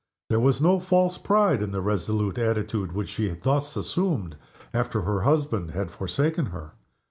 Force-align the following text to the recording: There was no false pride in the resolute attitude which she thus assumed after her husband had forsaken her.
There 0.31 0.39
was 0.39 0.63
no 0.63 0.79
false 0.79 1.19
pride 1.19 1.61
in 1.61 1.71
the 1.73 1.79
resolute 1.79 2.39
attitude 2.39 2.91
which 2.93 3.07
she 3.09 3.29
thus 3.29 3.77
assumed 3.77 4.35
after 4.73 5.01
her 5.03 5.21
husband 5.21 5.69
had 5.69 5.91
forsaken 5.91 6.47
her. 6.47 6.73